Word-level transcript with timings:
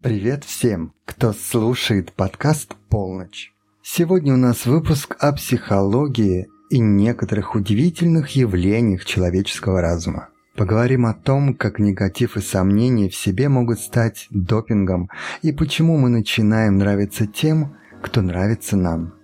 Привет 0.00 0.44
всем, 0.44 0.92
кто 1.04 1.32
слушает 1.32 2.12
подкаст 2.12 2.76
«Полночь». 2.88 3.52
Сегодня 3.82 4.34
у 4.34 4.36
нас 4.36 4.64
выпуск 4.64 5.16
о 5.18 5.32
психологии 5.32 6.46
и 6.70 6.78
некоторых 6.78 7.56
удивительных 7.56 8.28
явлениях 8.36 9.04
человеческого 9.04 9.80
разума. 9.80 10.28
Поговорим 10.54 11.04
о 11.04 11.14
том, 11.14 11.52
как 11.52 11.80
негатив 11.80 12.36
и 12.36 12.40
сомнения 12.40 13.08
в 13.08 13.16
себе 13.16 13.48
могут 13.48 13.80
стать 13.80 14.28
допингом 14.30 15.10
и 15.42 15.50
почему 15.50 15.98
мы 15.98 16.10
начинаем 16.10 16.78
нравиться 16.78 17.26
тем, 17.26 17.76
кто 18.00 18.22
нравится 18.22 18.76
нам. 18.76 19.14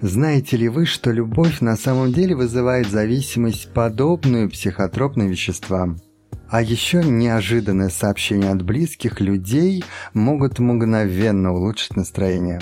Знаете 0.00 0.56
ли 0.56 0.68
вы, 0.68 0.84
что 0.84 1.12
любовь 1.12 1.60
на 1.60 1.76
самом 1.76 2.12
деле 2.12 2.34
вызывает 2.34 2.88
зависимость, 2.88 3.72
подобную 3.72 4.50
психотропным 4.50 5.28
веществам? 5.28 6.00
А 6.52 6.60
еще 6.60 7.02
неожиданное 7.02 7.88
сообщение 7.88 8.50
от 8.50 8.60
близких 8.62 9.22
людей 9.22 9.82
могут 10.12 10.58
мгновенно 10.58 11.54
улучшить 11.54 11.96
настроение. 11.96 12.60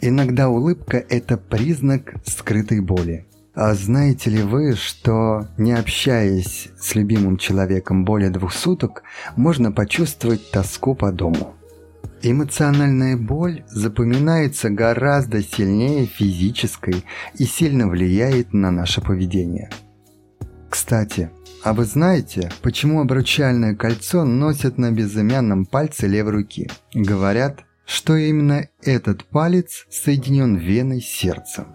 Иногда 0.00 0.48
улыбка– 0.48 1.04
это 1.08 1.36
признак 1.36 2.14
скрытой 2.24 2.78
боли. 2.78 3.26
А 3.56 3.74
знаете 3.74 4.30
ли 4.30 4.44
вы, 4.44 4.76
что 4.76 5.48
не 5.58 5.72
общаясь 5.72 6.68
с 6.78 6.94
любимым 6.94 7.38
человеком 7.38 8.04
более 8.04 8.30
двух 8.30 8.52
суток, 8.52 9.02
можно 9.34 9.72
почувствовать 9.72 10.52
тоску 10.52 10.94
по 10.94 11.10
дому? 11.10 11.56
Эмоциональная 12.22 13.16
боль 13.16 13.64
запоминается 13.66 14.70
гораздо 14.70 15.42
сильнее 15.42 16.06
физической 16.06 17.04
и 17.36 17.46
сильно 17.46 17.88
влияет 17.88 18.52
на 18.52 18.70
наше 18.70 19.00
поведение. 19.00 19.70
Кстати, 20.68 21.30
а 21.62 21.74
вы 21.74 21.84
знаете, 21.84 22.50
почему 22.62 23.00
обручальное 23.00 23.74
кольцо 23.74 24.24
носят 24.24 24.78
на 24.78 24.90
безымянном 24.90 25.66
пальце 25.66 26.06
левой 26.06 26.32
руки? 26.32 26.70
Говорят, 26.94 27.64
что 27.84 28.16
именно 28.16 28.68
этот 28.82 29.24
палец 29.24 29.86
соединен 29.90 30.56
веной 30.56 31.00
сердцем. 31.00 31.66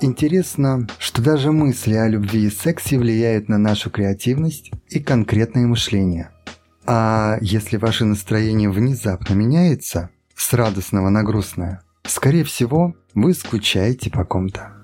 Интересно, 0.00 0.88
что 0.98 1.22
даже 1.22 1.52
мысли 1.52 1.94
о 1.94 2.08
любви 2.08 2.46
и 2.46 2.50
сексе 2.50 2.98
влияют 2.98 3.48
на 3.48 3.56
нашу 3.56 3.88
креативность 3.90 4.72
и 4.88 4.98
конкретное 4.98 5.66
мышление. 5.66 6.30
А 6.84 7.38
если 7.40 7.76
ваше 7.76 8.04
настроение 8.04 8.68
внезапно 8.68 9.34
меняется 9.34 10.10
с 10.34 10.52
радостного 10.52 11.08
на 11.08 11.22
грустное, 11.22 11.82
скорее 12.04 12.42
всего, 12.42 12.96
вы 13.14 13.32
скучаете 13.34 14.10
по 14.10 14.24
ком-то. 14.24 14.81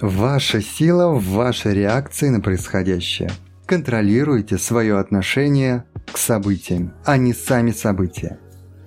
Ваша 0.00 0.62
сила 0.62 1.12
в 1.12 1.24
вашей 1.24 1.74
реакции 1.74 2.28
на 2.28 2.40
происходящее. 2.40 3.30
Контролируйте 3.66 4.56
свое 4.56 4.98
отношение 4.98 5.84
к 6.12 6.16
событиям, 6.16 6.94
а 7.04 7.16
не 7.16 7.34
сами 7.34 7.72
события. 7.72 8.38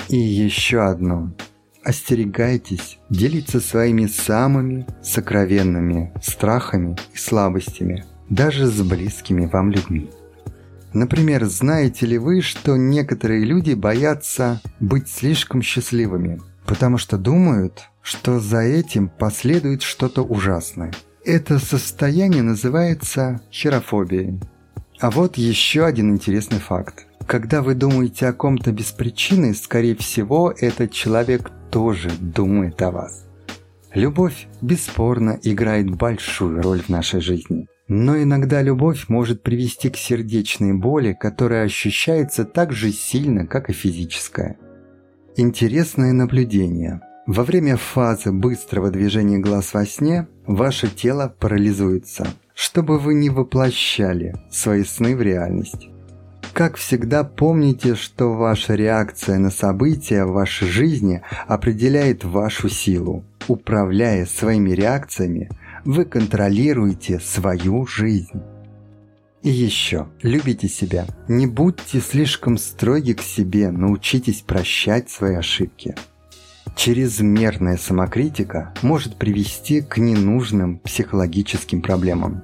И 0.09 0.17
еще 0.17 0.81
одно. 0.81 1.33
Остерегайтесь 1.83 2.99
делиться 3.09 3.59
своими 3.59 4.05
самыми 4.05 4.85
сокровенными 5.01 6.13
страхами 6.21 6.95
и 7.13 7.17
слабостями, 7.17 8.05
даже 8.29 8.67
с 8.67 8.81
близкими 8.81 9.47
вам 9.47 9.71
людьми. 9.71 10.09
Например, 10.93 11.45
знаете 11.45 12.05
ли 12.05 12.17
вы, 12.17 12.41
что 12.41 12.75
некоторые 12.75 13.45
люди 13.45 13.73
боятся 13.73 14.61
быть 14.79 15.09
слишком 15.09 15.61
счастливыми, 15.61 16.41
потому 16.65 16.97
что 16.97 17.17
думают, 17.17 17.90
что 18.01 18.39
за 18.39 18.59
этим 18.59 19.09
последует 19.09 19.81
что-то 19.81 20.23
ужасное. 20.23 20.93
Это 21.23 21.59
состояние 21.59 22.41
называется 22.41 23.41
херофобией. 23.51 24.39
А 24.99 25.11
вот 25.11 25.37
еще 25.37 25.85
один 25.85 26.11
интересный 26.11 26.59
факт. 26.59 27.07
Когда 27.27 27.61
вы 27.61 27.75
думаете 27.75 28.27
о 28.27 28.33
ком-то 28.33 28.71
без 28.71 28.91
причины, 28.91 29.53
скорее 29.53 29.95
всего, 29.95 30.53
этот 30.55 30.91
человек 30.91 31.51
тоже 31.69 32.09
думает 32.19 32.81
о 32.81 32.91
вас. 32.91 33.25
Любовь 33.93 34.47
бесспорно 34.61 35.39
играет 35.43 35.89
большую 35.89 36.61
роль 36.61 36.81
в 36.81 36.89
нашей 36.89 37.21
жизни. 37.21 37.67
Но 37.87 38.17
иногда 38.21 38.61
любовь 38.61 39.09
может 39.09 39.43
привести 39.43 39.89
к 39.89 39.97
сердечной 39.97 40.73
боли, 40.73 41.13
которая 41.13 41.65
ощущается 41.65 42.45
так 42.45 42.71
же 42.71 42.91
сильно, 42.91 43.45
как 43.45 43.69
и 43.69 43.73
физическая. 43.73 44.57
Интересное 45.35 46.13
наблюдение. 46.13 47.01
Во 47.33 47.45
время 47.45 47.77
фазы 47.77 48.33
быстрого 48.33 48.91
движения 48.91 49.37
глаз 49.37 49.73
во 49.73 49.85
сне 49.85 50.27
ваше 50.45 50.89
тело 50.89 51.33
парализуется, 51.39 52.27
чтобы 52.53 52.99
вы 52.99 53.13
не 53.13 53.29
воплощали 53.29 54.35
свои 54.49 54.83
сны 54.83 55.15
в 55.15 55.21
реальность. 55.21 55.87
Как 56.51 56.75
всегда, 56.75 57.23
помните, 57.23 57.95
что 57.95 58.33
ваша 58.33 58.75
реакция 58.75 59.37
на 59.37 59.49
события 59.49 60.25
в 60.25 60.33
вашей 60.33 60.67
жизни 60.67 61.21
определяет 61.47 62.25
вашу 62.25 62.67
силу. 62.67 63.23
Управляя 63.47 64.25
своими 64.25 64.71
реакциями, 64.71 65.49
вы 65.85 66.03
контролируете 66.03 67.21
свою 67.21 67.87
жизнь. 67.87 68.41
И 69.41 69.49
еще, 69.49 70.07
любите 70.21 70.67
себя. 70.67 71.05
Не 71.29 71.47
будьте 71.47 72.01
слишком 72.01 72.57
строги 72.57 73.13
к 73.13 73.21
себе, 73.21 73.71
научитесь 73.71 74.41
прощать 74.41 75.09
свои 75.09 75.35
ошибки. 75.35 75.95
Чрезмерная 76.75 77.77
самокритика 77.77 78.73
может 78.81 79.17
привести 79.17 79.81
к 79.81 79.97
ненужным 79.97 80.79
психологическим 80.79 81.81
проблемам. 81.81 82.43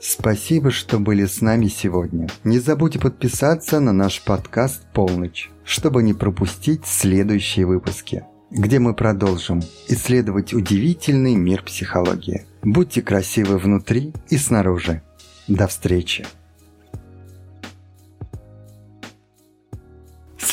Спасибо, 0.00 0.70
что 0.70 0.98
были 0.98 1.26
с 1.26 1.40
нами 1.40 1.66
сегодня. 1.66 2.28
Не 2.44 2.60
забудьте 2.60 2.98
подписаться 2.98 3.80
на 3.80 3.92
наш 3.92 4.22
подкаст 4.22 4.82
«Полночь», 4.92 5.50
чтобы 5.64 6.02
не 6.02 6.14
пропустить 6.14 6.86
следующие 6.86 7.66
выпуски, 7.66 8.24
где 8.50 8.78
мы 8.78 8.94
продолжим 8.94 9.62
исследовать 9.88 10.54
удивительный 10.54 11.34
мир 11.34 11.62
психологии. 11.62 12.46
Будьте 12.62 13.02
красивы 13.02 13.58
внутри 13.58 14.12
и 14.28 14.38
снаружи. 14.38 15.02
До 15.48 15.66
встречи! 15.66 16.24